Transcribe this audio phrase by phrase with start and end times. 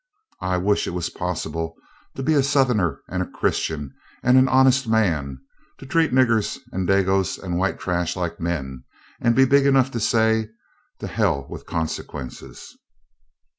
[0.41, 1.75] I wish it was possible
[2.15, 3.93] to be a Southerner and a Christian
[4.23, 5.39] and an honest man,
[5.77, 8.83] to treat niggers and dagoes and white trash like men,
[9.21, 10.49] and be big enough to say,
[11.01, 12.75] 'To Hell with consequences!'"